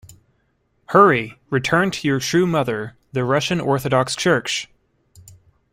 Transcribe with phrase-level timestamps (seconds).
[0.87, 4.67] Hurry, return to your true mother, the Russian Orthodox Church!